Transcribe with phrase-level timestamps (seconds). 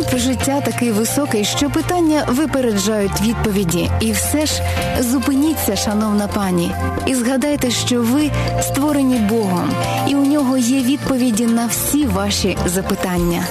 [0.00, 3.90] Темп життя такий високий, що питання випереджають відповіді.
[4.00, 4.62] І все ж
[5.00, 6.72] зупиніться, шановна пані,
[7.06, 8.30] і згадайте, що ви
[8.62, 9.70] створені Богом,
[10.08, 13.46] і у нього є відповіді на всі ваші запитання.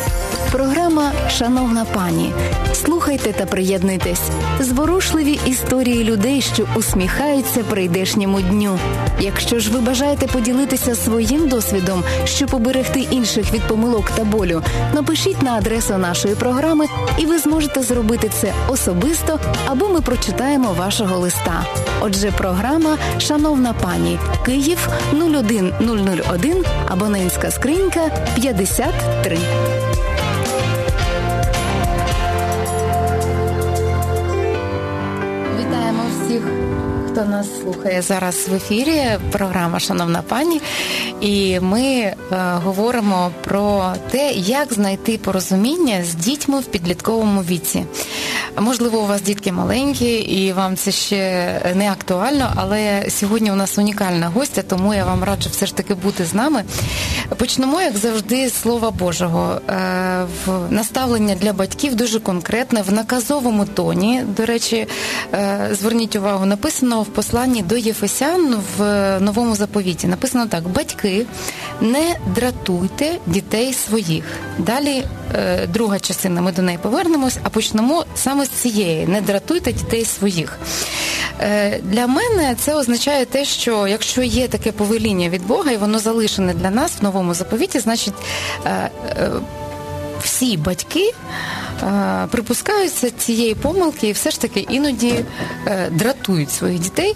[0.52, 2.34] Програма Шановна пані.
[2.74, 4.22] Слухайте та приєднуйтесь.
[4.60, 8.80] Зворушливі історії людей, що усміхаються прийдешньому дню.
[9.20, 14.62] Якщо ж ви бажаєте поділитися своїм досвідом, щоб поберегти інших від помилок та болю,
[14.94, 16.86] напишіть на адресу нашої програми,
[17.18, 21.66] і ви зможете зробити це особисто, або ми прочитаємо вашого листа.
[22.02, 28.02] Отже, програма Шановна пані Київ 01001, абонентська скринька
[28.36, 29.38] 53.
[37.20, 39.04] Хто нас слухає зараз в ефірі.
[39.32, 40.62] Програма Шановна пані.
[41.22, 42.16] І ми е,
[42.64, 47.86] говоримо про те, як знайти порозуміння з дітьми в підлітковому віці.
[48.58, 53.78] Можливо, у вас дітки маленькі, і вам це ще не актуально, але сьогодні у нас
[53.78, 56.64] унікальна гостя, тому я вам раджу все ж таки бути з нами.
[57.38, 59.62] Почнемо, як завжди, з слова Божого.
[59.70, 64.24] Е, в наставлення для батьків дуже конкретне, в наказовому тоні.
[64.38, 64.88] До речі,
[65.34, 70.08] е, зверніть увагу, написано в посланні до Єфесян в новому заповіті.
[70.08, 71.26] Написано так: батьки,
[71.82, 74.24] не дратуйте дітей своїх.
[74.58, 75.04] Далі
[75.36, 80.06] е, друга частина, ми до неї повернемось, а почнемо саме з цієї: не дратуйте дітей
[80.06, 80.60] своїх.
[81.84, 86.54] Для мене це означає те, що якщо є таке повеління від Бога, і воно залишене
[86.54, 88.14] для нас в новому заповіті, значить
[90.24, 91.14] всі батьки
[92.32, 95.14] припускаються цієї помилки і все ж таки іноді
[95.92, 97.16] дратують своїх дітей.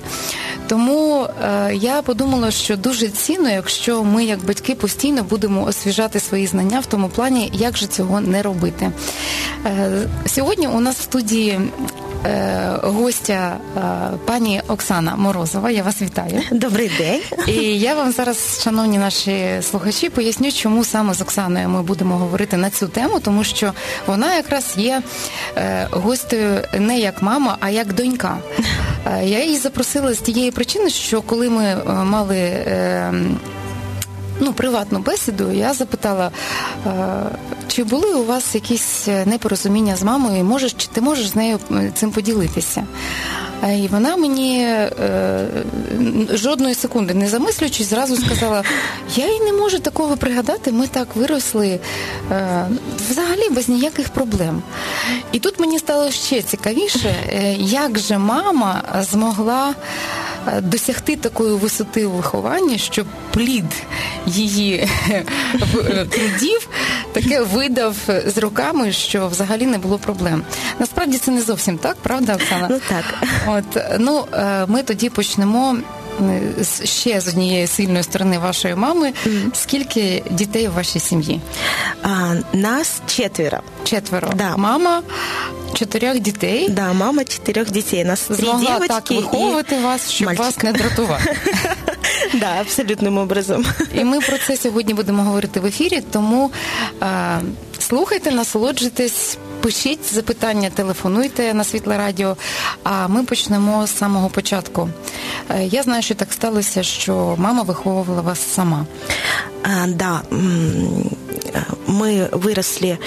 [0.67, 1.27] Тому
[1.73, 6.85] я подумала, що дуже цінно, якщо ми, як батьки, постійно будемо освіжати свої знання в
[6.85, 8.91] тому плані, як же цього не робити.
[10.25, 11.59] Сьогодні у нас в студії
[12.83, 13.57] гостя
[14.25, 15.71] пані Оксана Морозова.
[15.71, 16.41] Я вас вітаю.
[16.51, 17.21] Добрий день.
[17.47, 22.57] І я вам зараз, шановні наші слухачі, поясню, чому саме з Оксаною ми будемо говорити
[22.57, 23.73] на цю тему, тому що
[24.07, 25.01] вона якраз є
[25.91, 28.37] гостею не як мама, а як донька.
[29.23, 32.65] Я її запросила з тієї причини, що коли ми мали
[34.43, 36.31] ну, приватну бесіду, я запитала,
[37.67, 41.59] чи були у вас якісь непорозуміння з мамою, можеш, чи ти можеш з нею
[41.93, 42.85] цим поділитися?
[43.69, 45.47] І вона мені е,
[46.29, 48.63] жодної секунди не замислюючись, зразу сказала:
[49.15, 51.79] я й не можу такого пригадати, ми так виросли
[52.31, 52.67] е,
[53.09, 54.61] взагалі без ніяких проблем.
[55.31, 57.15] І тут мені стало ще цікавіше,
[57.57, 58.81] як же мама
[59.11, 59.73] змогла
[60.61, 63.65] досягти такої висоти у вихованні, щоб плід
[64.25, 64.87] її
[66.09, 66.69] плідів
[67.13, 67.95] таке видав
[68.25, 70.43] з руками, що взагалі не було проблем.
[70.79, 72.67] Насправді це не зовсім так, правда, Оксана?
[72.71, 73.05] Ну так.
[73.47, 74.25] От ну
[74.67, 75.77] ми тоді почнемо.
[76.83, 79.13] Ще з однієї сильної сторони вашої мами.
[79.27, 79.49] Mm.
[79.53, 81.41] Скільки дітей у вашій сім'ї?
[82.03, 83.59] А, Нас четверо.
[83.83, 84.31] Четверо.
[84.35, 84.57] Да.
[84.57, 85.01] Мама
[85.73, 86.69] чотирьох дітей.
[86.69, 88.03] Да, мама чотирьох дітей.
[88.05, 90.45] Нас Змогла так виховувати вас, щоб мальчик.
[90.45, 91.35] вас не дратувати.
[92.33, 93.65] Да, абсолютним образом.
[93.95, 96.51] І ми про це сьогодні будемо говорити в ефірі, тому
[96.99, 97.39] а,
[97.79, 102.37] слухайте, насолоджуйтесь, пишіть запитання, телефонуйте на світле радіо.
[102.83, 104.89] А ми почнемо з самого початку.
[105.63, 108.85] Я знаю, що так сталося, що мама виховувала вас сама.
[109.63, 110.21] А, да.
[111.87, 112.97] Мы выросли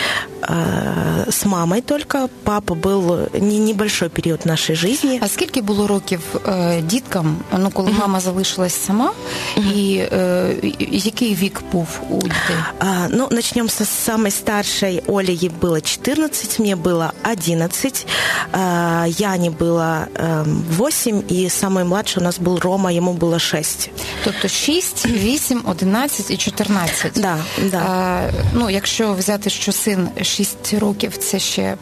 [0.45, 2.29] э, с мамой только.
[2.43, 5.19] Папа был не небольшой период нашей жизни.
[5.21, 7.99] А скільки було років е, діткам, ну коли uh-huh.
[7.99, 9.11] мама залишилась сама,
[9.57, 9.73] uh-huh.
[9.73, 10.55] і е,
[10.91, 12.55] який вік був у дітей?
[12.79, 15.03] А, ну, начнем со самой старшей.
[15.07, 18.07] Оле ей было 14, мне было 11,
[18.51, 20.43] а, Яне было э,
[20.77, 23.89] 8, и самый младший у нас был Рома, ему было 6.
[24.23, 27.11] Тобто 6, 8, 11 і 14.
[27.15, 27.37] Да,
[27.71, 27.77] да.
[27.77, 31.76] А, ну, якщо взяти, що син 6 років, це ще е,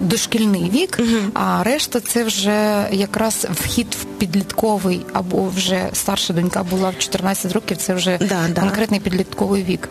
[0.00, 1.28] дошкільний вік, uh-huh.
[1.34, 7.52] а решта це вже якраз вхід в підлітковий, або вже старша донька була в 14
[7.52, 9.04] років, це вже да, конкретний да.
[9.10, 9.88] підлітковий вік.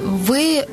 [0.00, 0.66] Ви е,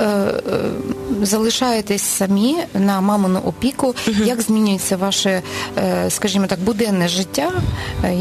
[1.22, 3.88] залишаєтесь самі на мамину опіку.
[3.88, 4.26] Uh-huh.
[4.26, 5.42] Як змінюється ваше,
[5.78, 7.52] е, скажімо так, буденне життя?
[8.04, 8.18] Е,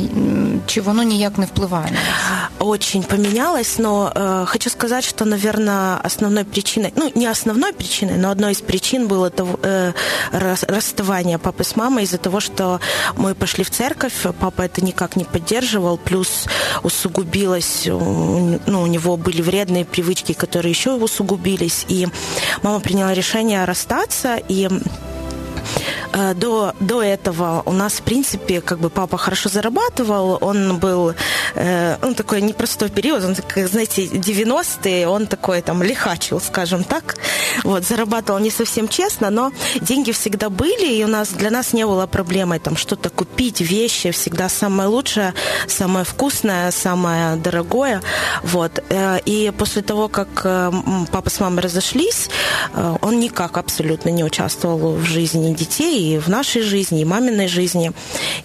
[0.67, 2.51] чи воно ніяк не впливає на вас?
[2.59, 8.31] Очень поменялось, но э, хочу сказать, что, наверное, основной причиной, ну, не основной причиной, но
[8.31, 9.93] одной из причин было того, э,
[10.33, 12.81] расставание папы с мамой из-за того, что
[13.17, 16.47] мы пошли в церковь, папа это никак не поддерживал, плюс
[16.83, 22.08] усугубилось, ну, у него были вредные привычки, которые еще усугубились, и
[22.62, 24.70] мама приняла решение расстаться, и
[26.14, 31.14] до, до этого у нас, в принципе, как бы папа хорошо зарабатывал, он был,
[31.56, 33.36] э, он такой непростой период, он,
[33.68, 37.16] знаете, 90-е, он такой там лихачил, скажем так,
[37.64, 39.52] вот, зарабатывал не совсем честно, но
[39.82, 44.12] деньги всегда были, и у нас, для нас не было проблемой там что-то купить, вещи,
[44.12, 45.34] всегда самое лучшее,
[45.68, 48.02] самое вкусное, самое дорогое,
[48.44, 50.44] вот, э, и после того, как
[51.12, 52.30] папа с мамой разошлись,
[53.02, 57.92] он никак абсолютно не участвовал в жизни детей, и в нашей жизни, и маминой жизни.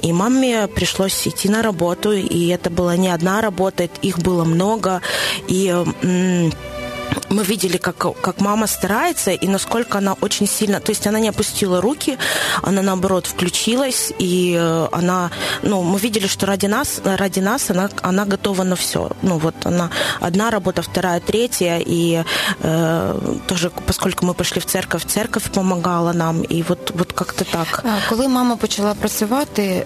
[0.00, 5.00] И маме пришлось идти на работу, и это была не одна работа, их было много.
[5.48, 5.74] И
[7.33, 10.79] мы видели, как, как мама старается и насколько она очень сильно...
[10.79, 12.17] То есть она не опустила руки,
[12.61, 15.31] она, наоборот, включилась, и э, она...
[15.63, 19.09] Ну, мы видели, что ради нас, ради нас она, она готова на все.
[19.21, 19.89] Ну, вот она
[20.21, 22.23] одна работа, вторая, третья, и
[22.61, 27.85] э, тоже, поскольку мы пошли в церковь, церковь помогала нам, і от, от как-то так.
[28.09, 29.85] Коли мама почала працювати,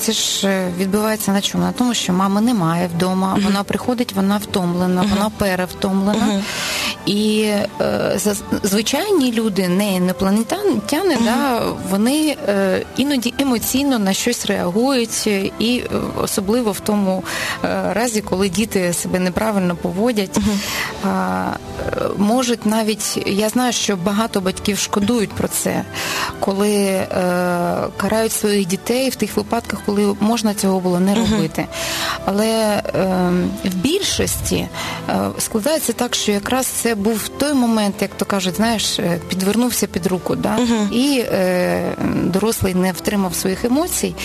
[0.00, 1.64] це ж відбувається на чому?
[1.64, 3.44] На тому, що мами немає вдома, mm-hmm.
[3.44, 5.14] вона приходить, вона втомлена, mm-hmm.
[5.14, 6.42] вона перевтомлена.
[6.57, 7.07] Mm-hmm.
[7.07, 7.41] І
[7.81, 8.19] е,
[8.63, 11.23] звичайні люди, не інопланетяни, mm-hmm.
[11.23, 15.27] да, вони е, іноді емоційно на щось реагують,
[15.59, 17.23] і е, особливо в тому
[17.63, 20.39] е, разі, коли діти себе неправильно поводять,
[21.03, 21.53] mm-hmm.
[22.17, 25.83] можуть навіть я знаю, що багато батьків шкодують про це,
[26.39, 27.07] коли е,
[27.97, 31.65] карають своїх дітей в тих випадках, коли можна цього було не робити.
[32.25, 34.67] Але ем, в більшості
[35.37, 40.07] складається так, що якраз це був той момент, як то кажуть, знаєш, е, підвернувся під
[40.07, 40.55] руку, да?
[40.57, 40.87] Угу.
[40.91, 44.15] і е, дорослий не втримав своїх емоцій.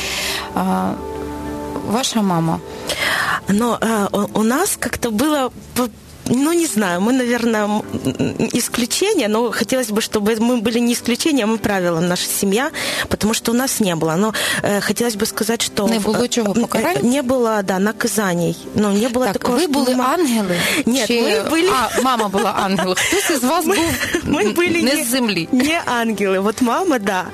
[0.54, 0.92] А,
[1.90, 2.60] Ваша мама.
[3.48, 5.50] Но э, у нас как-то было
[6.26, 7.82] ну, не знаю, мы, наверное,
[8.52, 12.70] исключение, но хотелось бы, чтобы мы были не исключением, а мы правилом, наша семья,
[13.08, 14.16] потому что у нас не было.
[14.16, 14.32] Но
[14.62, 15.88] э, хотелось бы сказать, что...
[15.88, 17.00] Не было чего покарання?
[17.02, 18.56] Не было, да, наказаний.
[18.74, 20.14] Ну, не было так, такого, ви були мама...
[20.14, 20.60] ангели?
[20.86, 21.20] Нет, Чи...
[21.20, 21.68] мы были...
[21.68, 22.94] А, мама была ангел.
[22.94, 23.84] Хтось із вас мы, був
[24.24, 25.48] мы были не не, с земли?
[25.52, 26.40] Не ангелы.
[26.40, 27.24] Вот мама, да.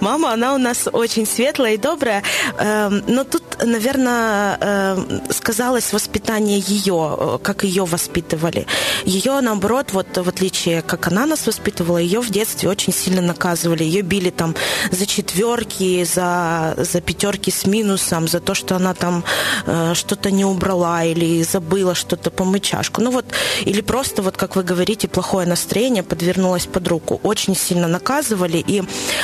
[0.00, 2.22] Мама, она у нас очень светлая и добрая.
[2.58, 8.66] Эм, но тут, наверное, эм, сказалось воспитание ее, э, как ее воспитывали воспитывали.
[9.04, 13.84] Ее, наоборот, вот в отличие, как она нас воспитывала, ее в детстве очень сильно наказывали.
[13.84, 14.54] Ее били там
[14.90, 19.24] за четверки, за, за пятерки с минусом, за то, что она там
[19.66, 23.00] э, что-то не убрала или забыла что-то помыть чашку.
[23.00, 23.24] Ну вот,
[23.64, 27.20] или просто, вот как вы говорите, плохое настроение подвернулось под руку.
[27.22, 28.82] Очень сильно наказывали, и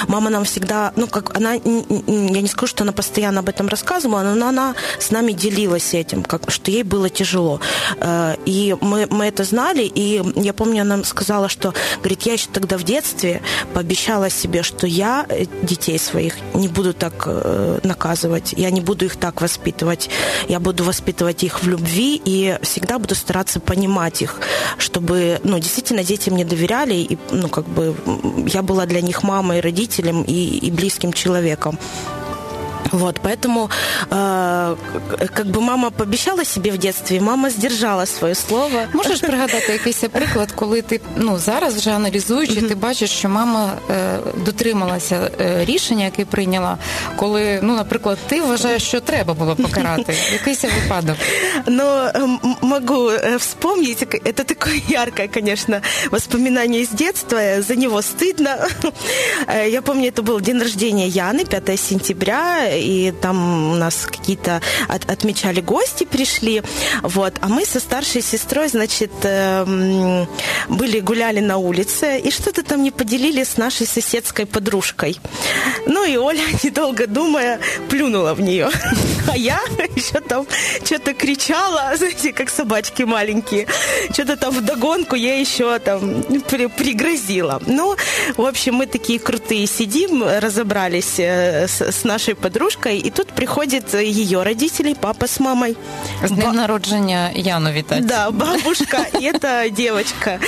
[0.08, 4.34] мама нам всегда, ну как она, я не скажу, что она постоянно об этом рассказывала,
[4.34, 7.60] но она с нами делилась этим, как, что ей было тяжело.
[8.00, 12.48] Э, и мы мы, это знали, и я помню, она сказала, что, говорит, я еще
[12.52, 13.42] тогда в детстве
[13.74, 19.04] пообещала себе, что я э, детей своих не буду так э, наказывать, я не буду
[19.04, 20.10] их так воспитывать,
[20.48, 24.40] я буду воспитывать их в любви и всегда буду стараться понимать их,
[24.78, 27.94] чтобы, ну, действительно дети мне доверяли, и, ну, как бы
[28.46, 31.78] я была для них мамой, родителем и, и близким человеком.
[32.93, 33.69] Вот, поэтому
[34.11, 34.75] э,
[35.33, 38.79] как бы мама пообещала себе в детстве, мама сдержала своє слово.
[38.93, 44.17] Можеш пригадати якийсь приклад, коли ти ну зараз вже аналізуючи, ти бачиш, що мама е,
[44.45, 46.77] дотрималася е, рішення, яке прийняла,
[47.15, 50.15] коли, ну, наприклад, ти вважаєш, що треба було покарати.
[50.33, 51.17] Якийсь випадок.
[51.67, 52.11] Но
[52.61, 58.67] могу вспомнить, это такое яркое, конечно, воспоминание из детства, за него стыдно.
[59.67, 65.10] Я помню, это был день рождения Яны, 5 сентября, и там у нас какие-то от,
[65.10, 66.62] отмечали гости пришли,
[67.02, 70.26] вот, а мы со старшей сестрой, значит, э,
[70.68, 75.18] были, гуляли на улице, и что-то там не поделили с нашей соседской подружкой.
[75.86, 78.70] Ну и Оля, недолго думая, плюнула в нее.
[79.28, 79.60] А я
[79.96, 80.46] еще там
[80.84, 83.66] что-то кричала, знаете, как собачки маленькие.
[84.12, 87.60] Что-то там в догонку я еще там пригрозила.
[87.66, 87.96] Ну,
[88.36, 93.28] в общем, мы такие крутые сидим, разобрались э, с, с нашей подружкой, подружкой, и тут
[93.28, 95.76] приходят ее родители, папа с мамой.
[96.24, 96.52] С днем Ба...
[96.52, 98.04] народжения Яну витать.
[98.04, 100.40] Да, бабушка и эта девочка.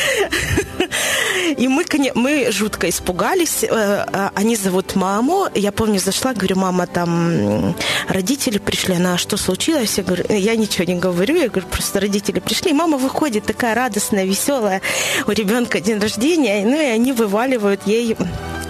[1.56, 3.64] И мы, мы жутко испугались.
[3.64, 5.48] Э, а, они зовут маму.
[5.54, 7.74] Я помню, зашла, говорю, мама, там
[8.08, 8.94] родители пришли.
[8.94, 9.98] Она, что случилось?
[9.98, 11.36] Я говорю, я ничего не говорю.
[11.36, 12.72] Я говорю, просто родители пришли.
[12.72, 14.80] Мама выходит такая радостная, веселая.
[15.26, 16.64] У ребенка день рождения.
[16.64, 18.16] Ну и они вываливают ей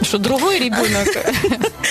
[0.02, 1.08] Что другой ребенок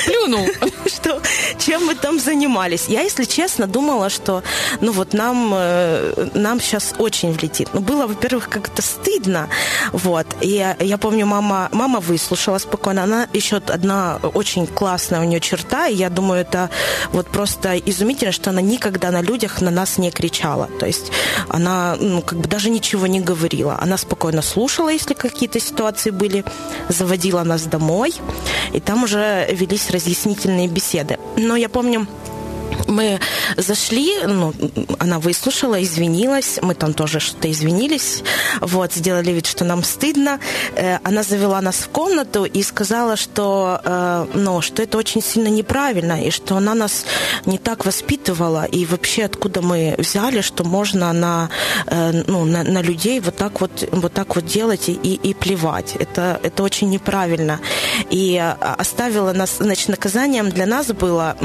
[0.05, 0.47] плюнул.
[0.87, 1.21] Что,
[1.57, 2.85] чем мы там занимались.
[2.87, 4.43] Я, если честно, думала, что
[4.81, 7.69] ну вот нам, э, нам сейчас очень влетит.
[7.73, 9.49] Ну, было, во-первых, как-то стыдно.
[9.91, 10.27] Вот.
[10.41, 13.03] И я, помню, мама, мама выслушала спокойно.
[13.03, 16.69] Она еще одна очень классная у нее черта, и я думаю, это
[17.11, 20.69] вот просто изумительно, что она никогда на людях на нас не кричала.
[20.79, 21.11] То есть
[21.49, 23.77] она ну, как бы даже ничего не говорила.
[23.81, 26.43] Она спокойно слушала, если какие-то ситуации были,
[26.89, 28.13] заводила нас домой,
[28.73, 31.17] и там уже велись разъяснительные беседы.
[31.37, 32.07] Но я помню,
[32.89, 33.19] мы
[33.57, 34.53] зашли, ну,
[34.99, 38.23] она выслушала, извинилась, мы там тоже что-то извинились,
[38.61, 40.39] вот, сделали вид, что нам стыдно.
[40.75, 45.47] Э, она завела нас в комнату и сказала, что, э, ну, что это очень сильно
[45.47, 47.05] неправильно, и что она нас
[47.45, 51.49] не так воспитывала, и вообще откуда мы взяли, что можно на,
[51.87, 55.95] э, ну, на, на людей вот так вот, вот так вот делать и, и плевать.
[55.99, 57.59] Это, это очень неправильно.
[58.09, 58.37] И
[58.77, 61.35] оставила нас, значит, наказанием для нас было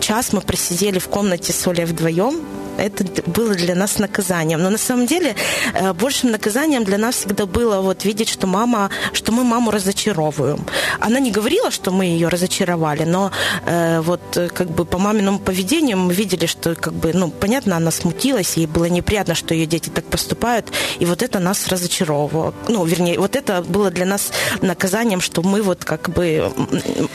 [0.00, 2.40] час мы просидели в комнате с Олей вдвоем,
[2.78, 4.62] это было для нас наказанием.
[4.62, 5.34] Но на самом деле
[5.74, 10.64] э, большим наказанием для нас всегда было вот видеть, что мама, что мы маму разочаровываем.
[11.00, 13.30] Она не говорила, что мы ее разочаровали, но
[13.66, 17.76] э, вот э, как бы по маминому поведению мы видели, что как бы, ну, понятно,
[17.76, 22.54] она смутилась, ей было неприятно, что ее дети так поступают, и вот это нас разочаровывало.
[22.68, 26.52] Ну, вернее, вот это было для нас наказанием, что мы вот как бы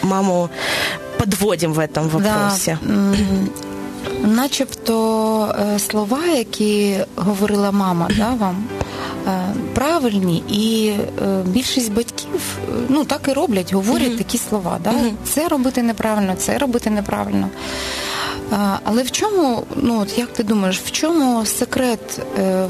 [0.01, 0.49] маму
[1.19, 2.77] подводим в этом вопросе.
[2.81, 2.95] Да.
[4.23, 8.63] Начебто е, слова, які говорила мама, да, вам
[9.27, 12.57] е, правильні, і е, більшість батьків
[12.89, 14.17] ну так і роблять, говорять mm-hmm.
[14.17, 14.79] такі слова.
[14.83, 14.89] Да?
[14.89, 15.11] Mm-hmm.
[15.23, 17.49] Це робити неправильно, це робити неправильно.
[18.83, 22.21] Але в чому, ну от як ти думаєш, в чому секрет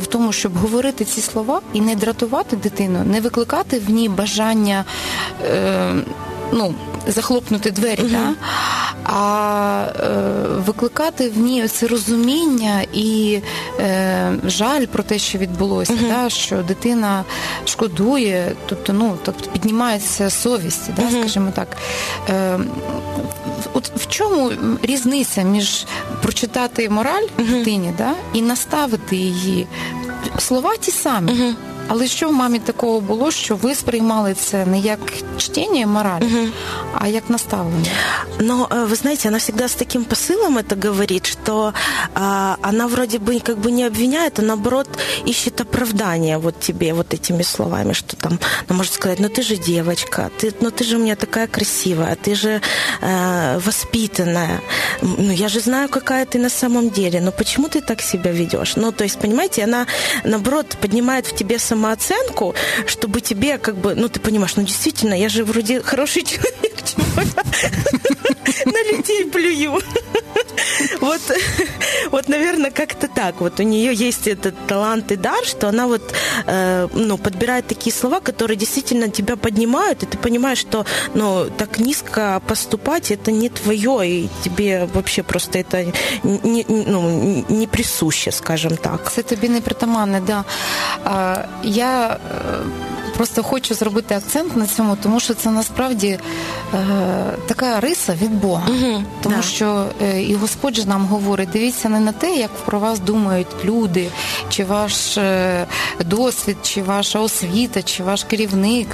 [0.02, 4.86] в тому, щоб говорити ці слова і не дратувати дитину, не викликати в ній бажання
[6.52, 6.74] ну,
[7.08, 8.12] захлопнути двері, uh-huh.
[8.12, 8.34] да?
[9.04, 13.40] а е, викликати в ній це розуміння і
[13.80, 16.24] е, жаль про те, що відбулося, uh-huh.
[16.24, 16.30] да?
[16.30, 17.24] що дитина
[17.66, 21.10] шкодує, тобто ну, тобто піднімається совість, да?
[21.10, 21.78] скажімо так.
[22.30, 22.60] Е,
[23.74, 24.52] От в чому
[24.82, 25.86] різниця між
[26.22, 28.12] прочитати мораль дитині да?
[28.34, 29.68] і наставити її?
[30.38, 31.56] Слова ті самі.
[31.90, 35.00] Але що в мамі такого було, що ви сприймали це не як
[35.38, 36.48] чтение морали, угу.
[36.94, 37.92] а як наставление?
[38.40, 41.74] Но, э, вы знаете, она всегда с таким посылом это говорит, что
[42.14, 44.88] а, она вроде бы как бы не обвиняет, а наоборот
[45.26, 49.56] ищет оправдание вот тебе вот этими словами, что там она может сказать, ну ты же
[49.56, 52.62] девочка, ты, ну ты же у меня такая красивая, ты же
[53.02, 54.62] э, воспитанная,
[55.02, 58.76] ну я же знаю, какая ты на самом деле, но почему ты так себя ведешь?
[58.76, 59.86] Ну, то есть, понимаете, она
[60.24, 62.56] наоборот поднимает в тебе сам самооценку,
[62.86, 66.74] чтобы тебе как бы, ну, ты понимаешь, ну, действительно, я же вроде хороший человек,
[68.66, 69.80] на людей плюю.
[71.02, 71.22] Вот,
[72.12, 73.42] вот, наверное, как-то так.
[73.42, 76.02] Вот у нее есть этот талант и дар, что она вот,
[76.46, 81.80] э, ну, подбирает такие слова, которые действительно тебя поднимают, и ты понимаешь, что, ну, так
[81.80, 85.94] низко поступать это не твое, и тебе вообще просто это
[86.24, 89.12] не, ну, не присуще, скажем так.
[89.12, 90.44] Це тобі не притаманне, да.
[91.70, 92.18] Я
[93.20, 96.20] просто хочу зробити акцент на цьому, тому що це насправді е,
[97.48, 98.68] така риса від Бога.
[98.68, 99.42] Угу, тому да.
[99.42, 103.48] що е, і Господь ж нам говорить: дивіться не на те, як про вас думають
[103.66, 104.10] люди,
[104.50, 105.66] чи ваш е,
[106.06, 108.88] досвід, чи ваша освіта, чи ваш керівник,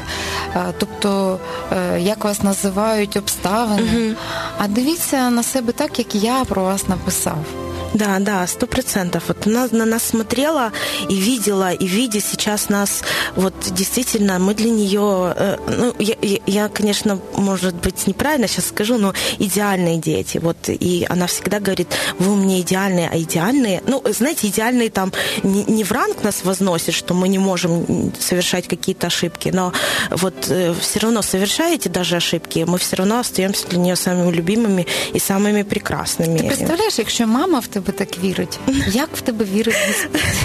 [0.56, 1.40] е, тобто
[1.72, 4.08] е, як вас називають обставини.
[4.08, 4.16] Угу.
[4.58, 7.65] А дивіться на себе так, як я про вас написав.
[7.96, 9.24] Да, да, сто процентов.
[9.28, 10.74] Вот она на нас смотрела
[11.10, 13.04] и видела, и видя сейчас нас,
[13.38, 18.98] вот действительно, мы для нее, э, ну, я, я, конечно, может быть, неправильно сейчас скажу,
[18.98, 20.40] но идеальные дети.
[20.40, 21.88] Вот, и она всегда говорит,
[22.20, 26.94] вы меня идеальные, а идеальные, ну, знаете, идеальные там не, не в ранг нас возносит,
[26.94, 29.72] что мы не можем совершать какие-то ошибки, но
[30.10, 34.86] вот э, все равно совершаете даже ошибки, мы все равно остаемся для нее самыми любимыми
[35.14, 36.40] и самыми прекрасными.
[36.40, 38.60] Ты представляешь, якщо мама в тебе тебе так вірить.
[38.88, 39.76] Як в тебе вірить?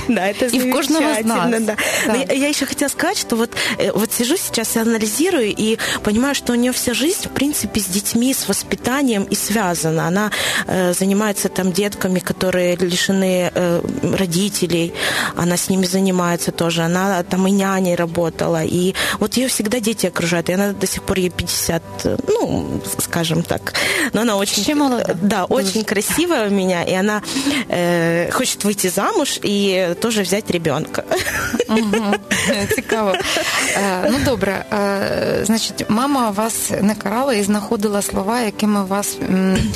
[0.08, 1.50] Да, это и в кожного из нас.
[1.50, 1.76] Да.
[2.06, 2.14] Да.
[2.14, 3.50] Я, я еще хотела сказать, что вот,
[3.94, 7.86] вот сижу сейчас и анализирую, и понимаю, что у нее вся жизнь, в принципе, с
[7.86, 10.06] детьми, с воспитанием и связана.
[10.06, 10.30] Она
[10.66, 14.92] э, занимается там детками, которые лишены э, родителей,
[15.36, 16.82] она с ними занимается тоже.
[16.82, 21.02] Она там и няней работала, и вот ее всегда дети окружают, и она до сих
[21.02, 21.82] пор ей 50,
[22.28, 23.74] ну, скажем так.
[24.12, 24.64] Но она очень...
[24.64, 25.14] Чем молода?
[25.22, 27.22] Да, очень красивая у меня, и она
[27.68, 31.02] э, хочет выйти замуж и тоже взять ребенка.
[32.74, 33.14] Цікаво.
[34.10, 34.64] Ну добре,
[35.42, 39.18] значить, мама вас не карала і знаходила слова, якими вас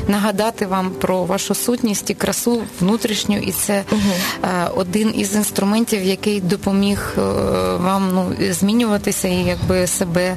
[0.08, 3.84] нагадати вам про вашу сутність і красу внутрішню, і це
[4.76, 7.12] один із інструментів, який допоміг
[7.76, 10.36] вам ну, змінюватися і якби себе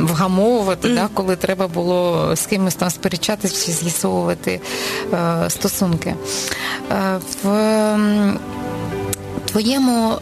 [0.00, 4.60] вгамовувати, да, коли треба було з кимось там сперечатися чи з'ясовувати
[5.48, 5.65] стосунки.
[7.44, 8.38] В
[9.44, 10.12] твоєму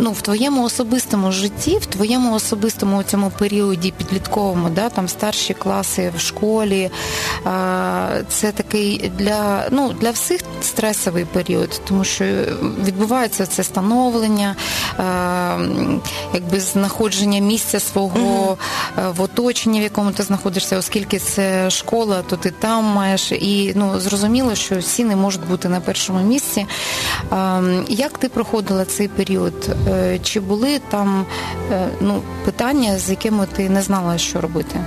[0.00, 6.12] ну, в твоєму особистому житті, в твоєму особистому цьому періоді підлітковому, да, там старші класи
[6.16, 6.90] в школі,
[8.28, 12.24] це такий для ну, для всіх стресовий період, тому що
[12.84, 14.56] відбувається це становлення,
[16.34, 18.56] якби знаходження місця свого
[19.16, 23.32] в оточенні, в якому ти знаходишся, оскільки це школа, то ти там маєш.
[23.32, 26.66] І ну, зрозуміло, що всі не можуть бути на першому місці.
[27.88, 29.54] Як ти проходила цей період?
[30.22, 31.26] Чи були там
[32.00, 34.80] ну, питання, з якими ти не знала, що робити?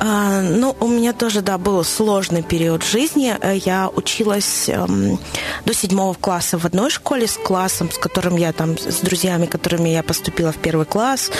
[0.00, 3.36] А, ну, у меня тоже, да, был сложный период жизни.
[3.64, 5.18] Я училась эм,
[5.64, 9.88] до седьмого класса в одной школе с классом, с которым я там, с друзьями, которыми
[9.88, 11.32] я поступила в первый класс,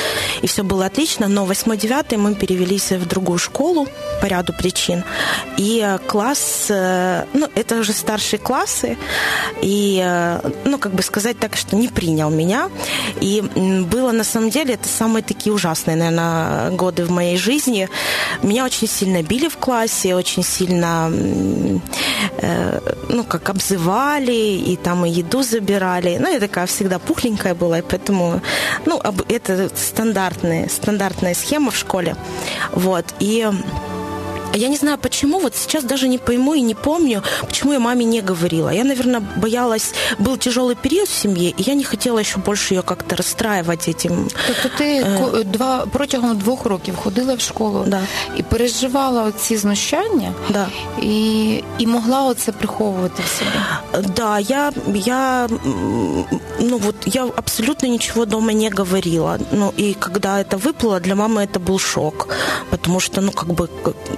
[0.43, 3.87] и все было отлично, но восьмой-девятый мы перевелись в другую школу
[4.21, 5.05] по ряду причин,
[5.57, 8.97] и класс, э, ну, это уже старшие классы,
[9.63, 12.71] и, э, ну, как бы сказать так, что не принял меня,
[13.21, 13.43] и
[13.91, 17.89] было, на самом деле, это самые такие ужасные, наверное, годы в моей жизни.
[18.43, 21.11] Меня очень сильно били в классе, очень сильно,
[22.41, 26.19] э, ну, как обзывали, и там и еду забирали.
[26.19, 28.41] Ну, я такая всегда пухленькая была, и поэтому,
[28.87, 32.17] ну, это стандартная, стандартная схема в школе.
[32.73, 33.49] Вот, и
[34.58, 38.06] я не знаю почему, вот сейчас даже не пойму и не помню, почему я маме
[38.06, 38.70] не говорила.
[38.70, 42.82] Я, наверное, боялась, был тяжелый период в семье, и я не хотела еще больше ее
[42.82, 44.28] как-то розстраювати этим.
[44.48, 45.44] Тобто ти э...
[45.44, 48.02] два протягом двох років ходила в школу да.
[48.38, 50.68] і переживала ці знущання, да.
[51.02, 54.10] і, і могла оце приховувати в себе?
[54.16, 55.50] Да, я, я,
[56.60, 59.40] ну вот, я абсолютно ничего дома не говорила.
[59.52, 62.28] Ну, и когда это выплыло, для мамы это был шок,
[62.70, 63.70] потому что, ну, как бы,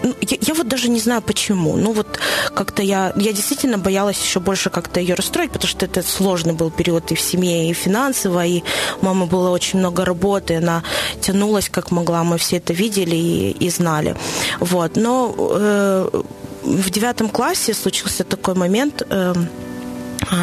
[0.04, 1.77] ну, я, я вот даже не знаю почему.
[1.77, 2.19] Ну вот
[2.55, 6.71] как-то я, я действительно боялась еще больше как-то ее расстроить, потому что это сложный был
[6.71, 8.63] период и в семье, и финансово, и
[9.03, 10.83] у мамы было очень много работы, она
[11.21, 14.17] тянулась как могла, мы все это видели и, и знали.
[14.61, 14.97] Вот.
[14.97, 16.11] Но э,
[16.63, 19.35] в девятом классе случился такой момент, э,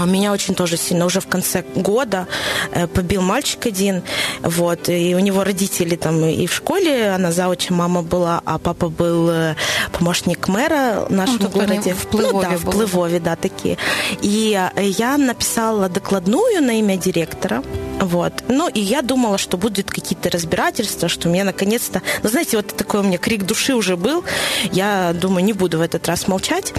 [0.06, 2.28] меня очень тоже сильно уже в конце года
[2.72, 4.04] э, побил мальчик один,
[4.42, 8.90] вот, и у него родители там и в школе, она зауча мама была, а папа
[8.90, 9.56] был э,
[9.92, 11.94] помощник мэра в нашем ну, городе.
[11.94, 13.78] В Плывове ну, да, в Плывове, да, такие.
[14.22, 17.64] И э, я написала докладную на имя директора,
[18.00, 18.34] вот.
[18.48, 22.02] Ну, и я думала, что будут какие-то разбирательства, что мне наконец-то...
[22.24, 24.24] Ну, знаете, вот такой у меня крик души уже был.
[24.72, 26.74] Я думаю, не буду в этот раз молчать.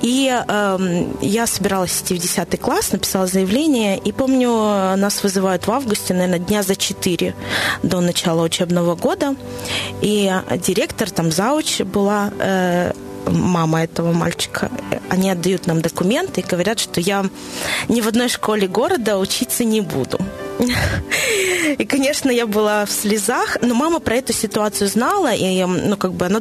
[0.00, 3.98] И э, я собиралась идти в 10 класс, написала заявление.
[3.98, 7.34] И помню, нас вызывают в августе, наверное, дня за 4
[7.82, 9.34] до начала учебного года.
[10.00, 12.30] И директор, там зауч была...
[12.38, 12.92] Э,
[13.26, 14.70] мама этого мальчика,
[15.10, 17.26] они отдают нам документы и говорят, что я
[17.88, 20.18] ни в одной школе города учиться не буду.
[21.78, 26.12] И, конечно, я была в слезах, но мама про эту ситуацию знала, и, ну, как
[26.12, 26.40] бы она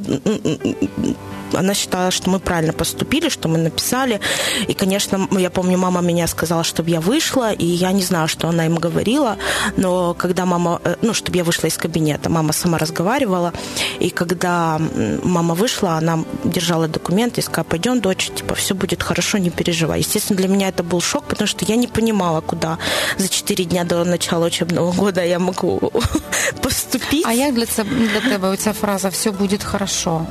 [1.53, 4.19] она считала, что мы правильно поступили, что мы написали.
[4.67, 8.47] И, конечно, я помню, мама меня сказала, чтобы я вышла, и я не знаю, что
[8.47, 9.37] она им говорила,
[9.77, 13.53] но когда мама, э, ну, чтобы я вышла из кабинета, мама сама разговаривала,
[13.99, 14.79] и когда
[15.23, 19.99] мама вышла, она держала документы и сказала, пойдем, дочь, типа, все будет хорошо, не переживай.
[19.99, 22.77] Естественно, для меня это был шок, потому что я не понимала, куда
[23.17, 25.91] за 4 дня до начала учебного года я могу
[26.61, 27.25] поступить.
[27.25, 30.25] А як для, для тебе ця фраза «все будет хорошо»?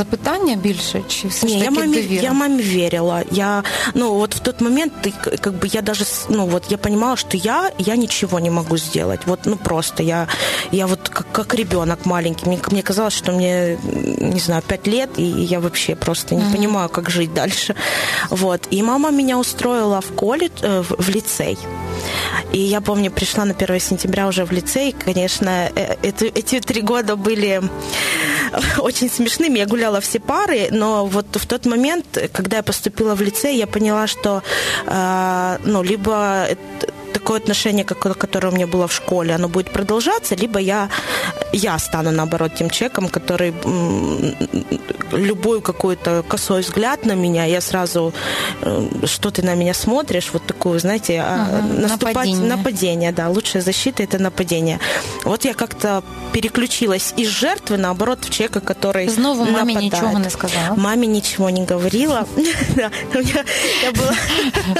[0.00, 2.22] Запитання більше, чи все ж таки я маме, довіра?
[2.22, 3.22] я маме верила.
[3.30, 3.62] Я,
[3.94, 4.92] ну, вот в тот момент,
[5.40, 9.20] как бы, я даже, ну, вот, я понимала, что я, я ничего не могу сделать.
[9.26, 10.26] Вот, ну, просто я,
[10.72, 12.48] я вот как, как ребенок маленький.
[12.48, 13.78] Мне, мне казалось, что мне,
[14.34, 16.56] не знаю, пять лет, и я вообще просто не mm-hmm.
[16.56, 17.74] понимаю, как жить дальше.
[18.30, 18.60] Вот.
[18.72, 21.58] И мама меня устроила в колледж, э, в лицей.
[22.52, 24.92] И я помню, пришла на 1 сентября уже в лицей.
[24.92, 27.62] Конечно, э, это, эти три года были
[28.78, 29.58] очень смешными.
[29.58, 33.66] Я гуляла все пары, но вот в тот момент, когда я поступила в лицей, я
[33.66, 34.42] поняла, что
[34.86, 36.48] э, ну, либо
[37.19, 40.89] такое отношение, которое у меня было в школе, оно будет продолжаться, либо я,
[41.53, 43.53] я стану, наоборот, тем человеком, который
[45.11, 48.13] любой какой-то косой взгляд на меня, я сразу,
[48.61, 52.55] э, что ты на меня смотришь, вот такую, знаете, угу, наступать, нападение.
[52.55, 54.79] нападение, да, лучшая защита это нападение.
[55.23, 60.75] Вот я как-то переключилась из жертвы, наоборот, в человека, который Знову мамі нічого не сказала?
[60.75, 62.25] Мамі нічого не говорила.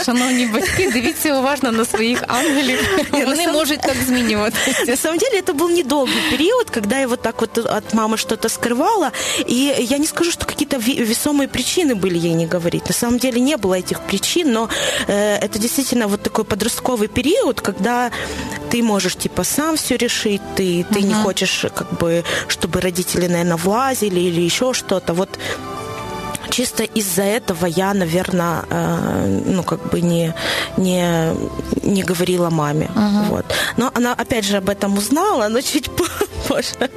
[0.05, 2.78] Шановні батьки, дивіться уважно на своїх ангелів.
[3.12, 4.84] Вони можуть так змінюватися.
[4.86, 8.48] На самом деле это был недолгий период, когда я вот так вот от мамы что-то
[8.48, 9.12] скрывала,
[9.48, 12.88] и я не скажу, что какие-то весомые причины были ей не говорить.
[12.88, 14.68] На самом деле не было этих причин, но
[15.06, 18.10] э, это действительно вот такой подростковый период, когда
[18.70, 21.02] ты можешь типа сам все решить, ты, ты uh-huh.
[21.02, 25.12] не хочешь как бы, чтобы родители, наверное, влазили или еще что-то.
[25.14, 25.38] Вот
[26.50, 30.34] чисто из-за этого я, наверное, э, ну, как бы не,
[30.76, 31.34] не,
[31.82, 32.90] не говорила маме.
[32.94, 33.28] Uh-huh.
[33.28, 33.44] Вот.
[33.76, 35.90] Но она, опять же, об этом узнала, но чуть
[36.48, 36.90] позже.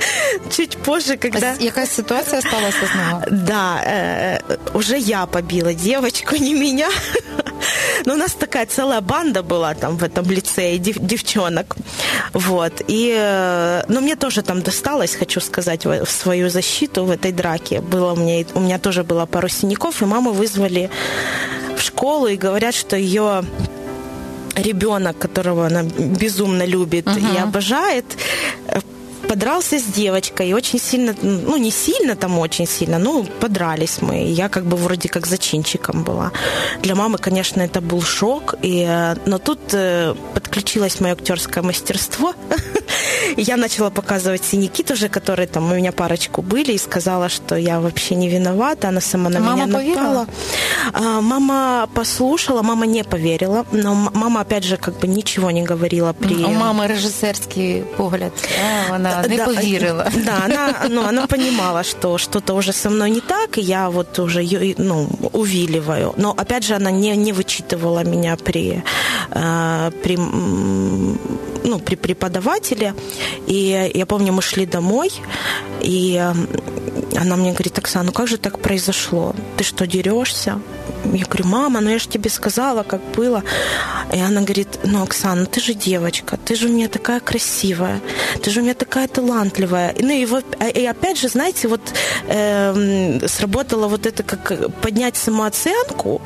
[0.49, 1.55] Чуть позже, когда...
[1.55, 4.39] Какая ситуация сталася з Да, э,
[4.73, 6.89] уже я побила девочку, не меня.
[8.06, 11.76] Но у нас такая целая банда была там в этом лицее дев, девчонок.
[12.34, 12.82] Вот.
[12.88, 17.82] И, э, ну, мне тоже там досталось, хочу сказать, в свою защиту в этой драке.
[17.82, 20.89] Было у меня, у меня тоже было пару синяков, и маму вызвали
[21.78, 23.43] в школу и говорят, что ее
[24.56, 27.36] ребенок, которого она безумно любит uh-huh.
[27.36, 28.06] и обожает,
[29.33, 34.25] подрался с девочкой и очень сильно, ну не сильно там очень сильно, ну подрались мы.
[34.25, 36.31] Я как бы вроде как зачинчиком была.
[36.83, 42.35] Для мамы, конечно, это был шок, и, э, но тут э, подключилось мое актерское мастерство.
[43.37, 47.79] Я начала показывать синяки тоже, которые там у меня парочку были, и сказала, что я
[47.79, 50.27] вообще не виновата, она сама на мама меня напала.
[50.93, 56.13] А, мама послушала, мама не поверила, но мама, опять же, как бы ничего не говорила
[56.13, 56.35] при...
[56.35, 60.11] У мамы режиссерский погляд, да, она не да, повірила.
[60.25, 64.19] Да, она, ну, она понимала, что что-то уже со мной не так, и я вот
[64.19, 64.41] уже
[64.77, 66.13] ну, увиливаю.
[66.17, 68.83] Но, опять же, она не, не вычитывала меня при,
[69.31, 70.17] э, при,
[71.63, 72.93] ну, при преподавателе.
[73.47, 75.12] И я помню, мы шли домой,
[75.82, 76.17] и
[77.15, 79.36] она мне говорит, Оксана, ну как же так произошло?
[79.58, 80.60] Ты что, дерешься?
[81.13, 83.43] Я говорю, мама, ну я же тебе сказала, как было.
[84.13, 87.99] И она говорит, ну, Оксана, ты же девочка, ты же у меня такая красивая,
[88.41, 89.95] ты же у меня такая талантливая.
[89.99, 90.28] Ну и,
[90.60, 91.82] а, и опять же, знаете, вот
[92.28, 96.21] э, сработало вот это, как поднять самооценку,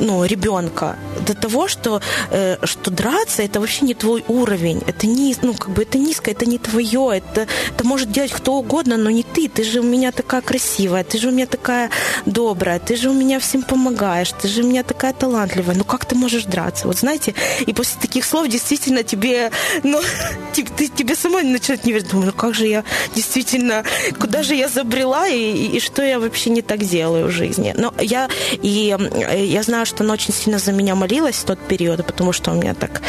[0.00, 5.36] ну, ребенка до того, что, э, что драться это вообще не твой уровень, это не,
[5.42, 9.10] ну, как бы это низко, это не твое, это, это может делать кто угодно, но
[9.10, 11.90] не ты, ты же у меня такая красивая, ты же у меня такая
[12.26, 14.09] добрая, ты же у меня всем помогаешь,
[14.40, 16.86] ты же у меня такая талантливая, ну как ты можешь драться?
[16.86, 17.34] Вот знаете,
[17.66, 19.50] и после таких слов действительно тебе,
[19.82, 20.00] ну,
[20.54, 23.84] ты, тебе сама начинает не верить, думаю, ну как же я действительно,
[24.18, 27.74] куда же я забрела и, и, и что я вообще не так делаю в жизни?
[27.76, 28.28] Но я,
[28.62, 28.96] и
[29.36, 32.54] я знаю, что она очень сильно за меня молилась в тот период, потому что у
[32.54, 33.02] меня так,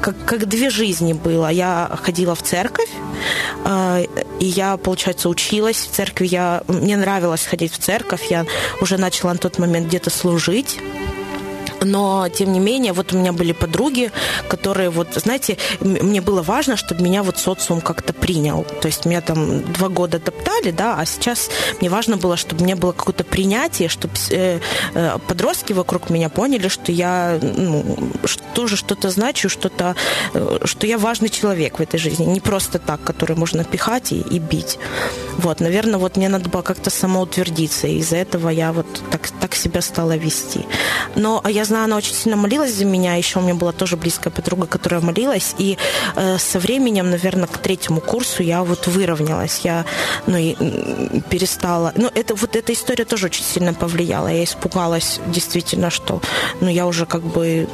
[0.00, 1.48] как, как две жизни было.
[1.48, 6.26] Я ходила в церковь, э, и я, получается, училась в церкви.
[6.26, 8.30] Я, мне нравилось ходить в церковь.
[8.30, 8.46] Я
[8.80, 10.78] уже начала на тот момент где-то служить.
[11.80, 14.10] Но, тем не менее, вот у меня были подруги,
[14.48, 18.64] которые, вот, знаете, мне было важно, чтобы меня вот социум как-то принял.
[18.80, 22.76] То есть меня там два года топтали, да, а сейчас мне важно было, чтобы меня
[22.76, 24.60] было какое-то принятие, чтобы э,
[24.94, 27.84] э, подростки вокруг меня поняли, что я ну,
[28.54, 29.94] тоже что-то значу, что-то,
[30.34, 34.20] э, что я важный человек в этой жизни, не просто так, который можно пихать и,
[34.20, 34.78] и бить.
[35.38, 39.54] Вот, наверное, вот мне надо было как-то самоутвердиться, и из-за этого я вот так, так
[39.54, 40.66] себя стала вести.
[41.14, 43.14] Но а я знаю, она очень сильно молилась за меня.
[43.14, 45.54] Еще у меня была тоже близкая подруга, которая молилась.
[45.58, 45.78] И
[46.16, 49.60] э, со временем, наверное, к третьему курсу я вот выровнялась.
[49.64, 49.84] Я
[50.26, 50.54] ну, и
[51.30, 51.92] перестала.
[51.96, 54.28] Ну, это, вот эта история тоже очень сильно повлияла.
[54.28, 56.20] Я испугалась действительно, что
[56.60, 57.68] ну, я уже как бы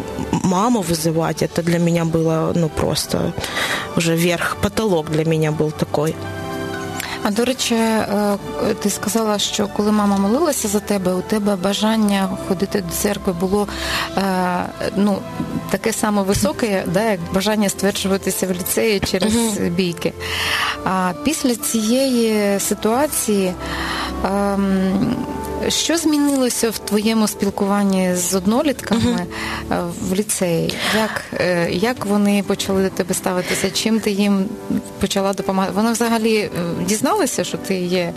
[0.44, 1.42] маму вызывать.
[1.42, 3.32] Это для меня было ну, просто
[3.96, 6.14] уже верх, потолок для меня был такой.
[7.26, 8.38] А до речі, е,
[8.82, 13.68] ти сказала, що коли мама молилася за тебе, у тебе бажання ходити до церкви було
[14.16, 14.22] е,
[14.96, 15.18] ну,
[15.70, 20.12] таке саме високе, да, як бажання стверджуватися в ліцеї через бійки.
[20.84, 23.54] А після цієї ситуації
[24.24, 25.16] ем,
[25.68, 30.74] що змінилося в твоєму спілкуванні з однолітками uh в ліцеї?
[30.96, 33.70] Як як вони почали до тебе ставитися?
[33.70, 34.44] Чим ти їм
[35.00, 35.74] почала допомагати?
[35.76, 36.50] Вони взагалі
[36.86, 38.12] дізналися, що ти є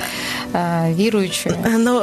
[0.90, 1.56] віруючою?
[1.78, 2.02] Ну,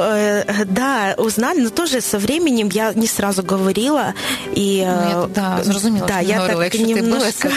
[0.65, 4.13] да, узнали, но тоже со временем я не сразу говорила.
[4.57, 7.49] И, ну, я, да, зрозуміла, да, я говорила, так немножко,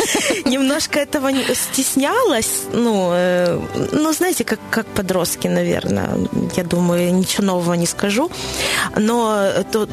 [0.46, 2.62] немножко этого стеснялась.
[2.72, 3.12] Ну,
[3.92, 6.08] ну знаете, как, как подростки, наверное.
[6.56, 8.30] Я думаю, ничего нового не скажу.
[8.96, 9.88] Но то,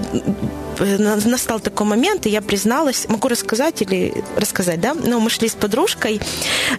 [0.83, 4.93] настал такой момент, и я призналась, могу рассказать или рассказать, да?
[4.93, 6.21] Ну, мы шли с подружкой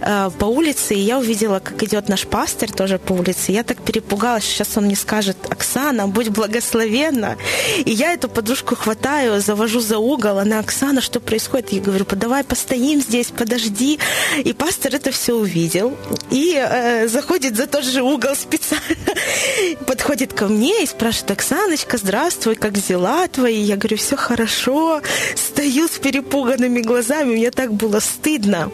[0.00, 3.52] э, по улице, и я увидела, как идет наш пастор тоже по улице.
[3.52, 7.36] Я так перепугалась, сейчас он мне скажет, Оксана, будь благословенна.
[7.84, 11.72] И я эту подружку хватаю, завожу за угол, она, Оксана, что происходит?
[11.72, 13.98] Я говорю, давай постоим здесь, подожди.
[14.44, 15.96] И пастор это все увидел
[16.30, 19.14] и э, заходит за тот же угол специально,
[19.86, 23.60] подходит ко мне и спрашивает, Оксаночка, здравствуй, как дела твои?
[23.60, 25.00] Я говорю, все хорошо,
[25.34, 28.70] стою с перепуганными глазами, мне так было стыдно.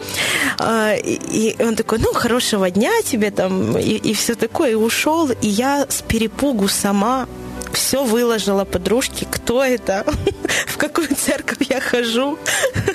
[0.57, 5.29] А, и он такой, ну, хорошего дня тебе там, и, и все такое, и ушел,
[5.29, 7.27] и я с перепугу сама
[7.73, 10.05] все выложила подружке, кто это,
[10.67, 12.37] в какую церковь я хожу,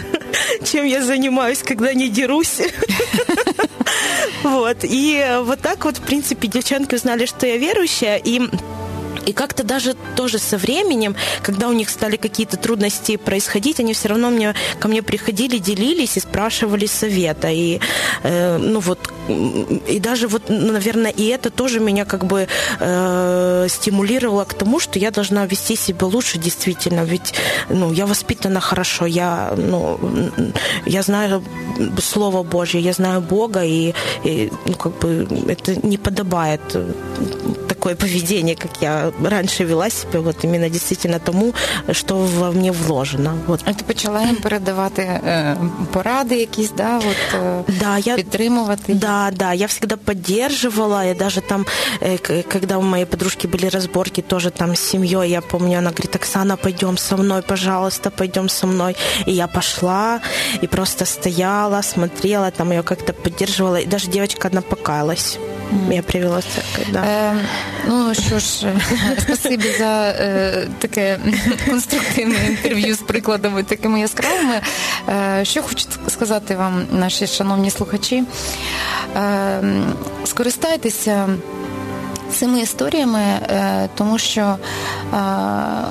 [0.65, 2.61] чем я занимаюсь, когда не дерусь.
[4.43, 4.79] Вот.
[4.83, 8.41] И вот так вот, в принципе, девчонки узнали, что я верующая, и
[9.27, 14.09] и как-то даже тоже со временем, когда у них стали какие-то трудности происходить, они все
[14.09, 17.49] равно мне, ко мне приходили, делились и спрашивали совета.
[17.49, 17.81] И,
[18.23, 18.99] э, ну вот,
[19.89, 22.47] и даже вот, ну, наверное, и это тоже меня как бы
[22.81, 27.05] э, стимулировало к тому, что я должна вести себя лучше действительно.
[27.05, 27.35] Ведь,
[27.69, 29.99] ну, я воспитана хорошо, я, ну,
[30.87, 31.43] я знаю
[32.01, 33.93] Слово Божье, я знаю Бога, и,
[34.25, 36.61] и ну, как бы это не подобает
[37.86, 41.54] такое поведение, как я раньше вела себя, вот именно действительно тому,
[41.92, 43.34] что во мне вложено.
[43.48, 43.62] Вот.
[43.66, 45.58] А ти почала їм передавати е,
[45.94, 48.94] поради якісь, да, от, е, да, я, підтримувати?
[48.94, 51.66] Да, да, я всегда поддерживала, я даже там,
[52.02, 56.16] э, когда у моей подружки были разборки тоже там с семьей, я помню, она говорит,
[56.16, 58.96] Оксана, пойдем со мной, пожалуйста, пойдем со мной.
[59.28, 60.22] И я пошла,
[60.64, 65.40] и просто стояла, смотрела, там ее как-то поддерживала, и даже девочка одна покаялась.
[65.91, 67.05] Я привела в церковь, да.
[67.05, 67.37] Е,
[67.89, 68.73] ну що ж,
[69.19, 71.19] спасибі за е, таке
[71.69, 74.61] конструктивне інтерв'ю з прикладами такими яскравими.
[75.09, 78.25] Е, що хочу сказати вам, наші шановні слухачі,
[79.17, 79.63] е,
[80.25, 81.29] скористайтеся
[82.37, 84.57] цими історіями, е, тому що е,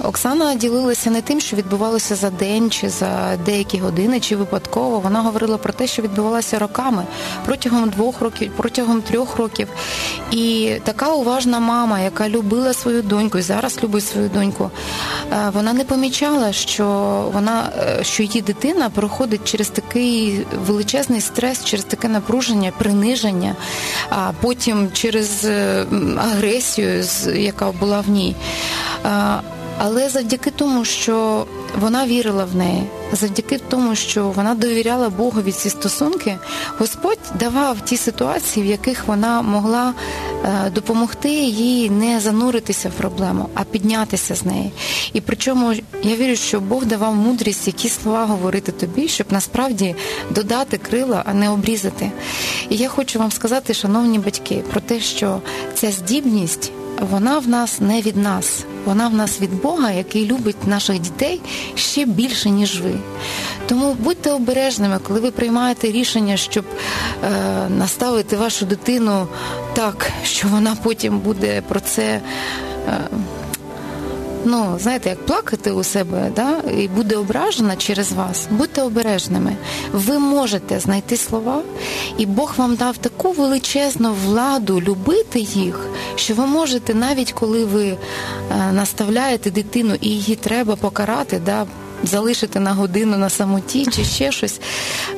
[0.04, 5.00] Оксана ділилася не тим, що відбувалося за день, чи за деякі години, чи випадково.
[5.00, 7.04] Вона говорила про те, що відбувалося роками
[7.46, 9.68] протягом двох років, протягом трьох років.
[10.32, 14.72] І така уважна мама, яка любила свою доньку і зараз любить свою доньку,
[15.32, 16.86] е, вона не помічала, що
[17.34, 17.70] вона
[18.02, 23.56] що її дитина проходить через такий величезний стрес, через таке напруження, приниження,
[24.10, 25.46] а потім через
[26.36, 27.04] агресію,
[27.36, 28.36] яка була в ній.
[29.78, 31.45] Але завдяки тому, що
[31.82, 36.38] вона вірила в неї, завдяки тому, що вона довіряла Богові ці стосунки,
[36.78, 39.93] Господь давав ті ситуації, в яких вона могла
[40.74, 44.72] допомогти їй не зануритися в проблему, а піднятися з неї.
[45.14, 49.96] І причому я вірю, що Бог давав мудрість, які слова говорити тобі, щоб насправді
[50.30, 52.12] додати крила, а не обрізати.
[52.70, 55.42] І я хочу вам сказати, шановні батьки, про те, що
[55.74, 60.68] ця здібність вона в нас не від нас, вона в нас від Бога, який любить
[60.68, 61.42] наших дітей
[61.76, 62.92] ще більше, ніж ви.
[63.68, 66.66] Тому будьте обережними, коли ви приймаєте рішення, щоб
[67.24, 69.28] е, наставити вашу дитину
[69.74, 72.04] так, що вона потім буде про це.
[72.04, 72.22] Е,
[74.46, 79.56] ну, знаєте, як плакати у себе, да, і буде ображена через вас, будьте обережними.
[79.94, 81.62] Ви можете знайти слова,
[82.18, 87.88] і Бог вам дав таку величезну владу любити їх, що ви можете, навіть коли ви
[87.88, 87.98] е,
[88.72, 91.66] наставляєте дитину і її треба покарати, да,
[92.08, 94.60] залишити на годину на самоті чи ще щось,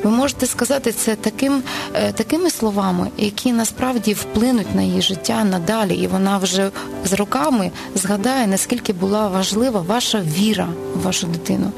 [0.03, 5.95] ви можете сказати це таким, е, такими словами, які насправді вплинуть на її життя надалі,
[5.95, 6.69] і вона вже
[7.05, 11.71] з роками згадає, наскільки була важлива ваша віра в вашу дитину.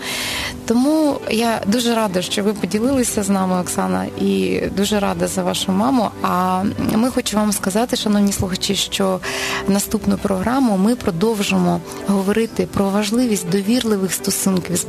[0.65, 5.71] Тому я дуже рада, що ви поділилися з нами, Оксана, і дуже рада за вашу
[5.71, 6.09] маму.
[6.21, 6.63] А
[6.95, 9.19] ми хочемо вам сказати, шановні слухачі, що
[9.67, 14.83] наступну програму ми продовжимо говорити про важливість довірливих стосунків з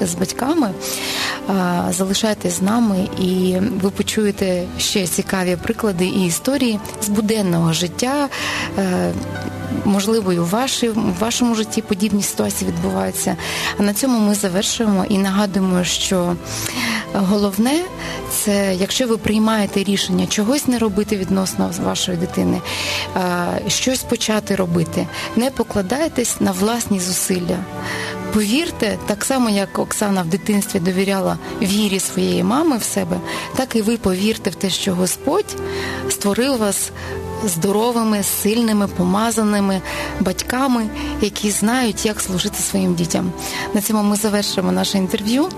[0.00, 0.70] з батьками.
[1.90, 8.28] Залишайтесь з нами, і ви почуєте ще цікаві приклади і історії з буденного життя.
[9.84, 13.36] Е, можливо, і у вашій, в вашому житті подібні ситуації відбуваються.
[13.78, 16.36] А на цьому ми завершуємо і нагадуємо, що
[17.14, 17.82] головне
[18.30, 22.60] це якщо ви приймаєте рішення чогось не робити відносно вашої дитини,
[23.68, 27.58] щось почати робити, не покладайтесь на власні зусилля.
[28.34, 33.20] Повірте, так само як Оксана в дитинстві довіряла вірі своєї мами в себе,
[33.56, 35.56] так і ви повірте в те, що Господь
[36.10, 36.90] створив вас
[37.48, 39.80] здоровими, сильними, помазаними
[40.20, 40.86] батьками,
[41.20, 43.32] які знають, як служити своїм дітям.
[43.74, 45.48] На цьому ми завершимо наше інтерв'ю.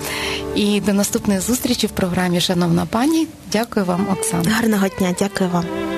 [0.55, 3.27] І до наступної зустрічі в програмі Шановна пані.
[3.53, 4.51] Дякую вам, Оксана.
[4.51, 5.96] Гарного дня, дякую вам.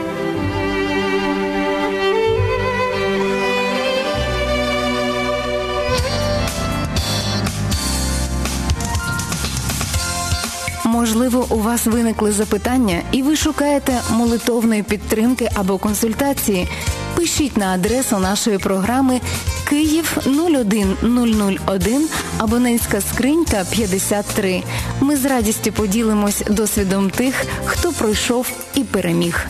[10.99, 16.69] Можливо, у вас виникли запитання, і ви шукаєте молитовної підтримки або консультації.
[17.15, 19.21] Пишіть на адресу нашої програми
[19.69, 22.09] Київ 01001,
[22.39, 24.63] абонентська скринька 53.
[25.01, 29.47] Ми з радістю поділимось досвідом тих, хто пройшов і переміг.